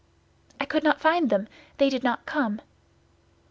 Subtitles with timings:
[0.59, 1.47] "I could not find them;
[1.77, 2.59] they did not come."